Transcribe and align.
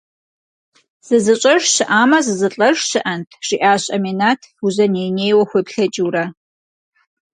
«Зызыщӏэж 1.07 1.63
щыӏамэ 1.73 2.19
зызылӏэж 2.25 2.77
щыӏэнт?»- 2.89 3.27
жиӏащ 3.47 3.83
Аминат, 3.95 4.39
Фузэ 4.57 4.85
ней-нейуэ 4.93 5.43
хуеплъэкӏыурэ. 5.49 6.25